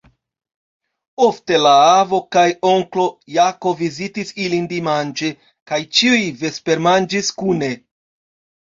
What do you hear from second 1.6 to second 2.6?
la avo kaj